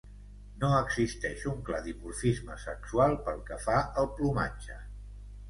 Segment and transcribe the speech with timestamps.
[0.61, 4.81] No existeix un clar dimorfisme sexual pel que fa al plomatge.